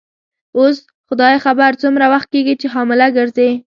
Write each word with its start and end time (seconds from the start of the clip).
اوس 0.57 0.77
خدای 1.07 1.35
خبر 1.45 1.71
څومره 1.81 2.05
وخت 2.13 2.27
کیږي 2.33 2.53
چي 2.61 2.67
حامله 2.73 3.07
ګرځې. 3.17 3.49